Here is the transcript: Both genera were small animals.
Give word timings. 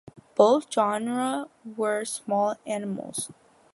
Both 0.33 0.67
genera 0.67 1.47
were 1.77 2.05
small 2.05 2.55
animals. 2.65 3.29